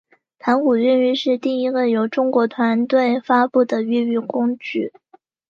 [0.39, 4.91] 盘古越狱是第一个由中国团队发布的越狱工具。